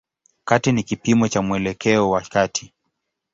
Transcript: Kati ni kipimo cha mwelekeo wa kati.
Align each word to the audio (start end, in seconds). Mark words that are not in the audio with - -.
Kati 0.45 0.71
ni 0.71 0.83
kipimo 0.83 1.27
cha 1.27 1.41
mwelekeo 1.41 2.09
wa 2.09 2.21
kati. 2.21 2.73